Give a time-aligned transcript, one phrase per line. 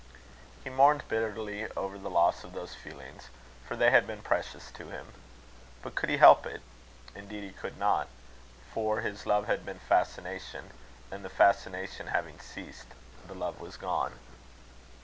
[0.63, 3.29] He mourned bitterly over the loss of those feelings,
[3.67, 5.13] for they had been precious to him.
[5.83, 6.63] But could he help it?
[7.13, 8.07] Indeed he could not;
[8.73, 10.71] for his love had been fascination;
[11.11, 12.87] and the fascination having ceased,
[13.27, 14.13] the love was gone.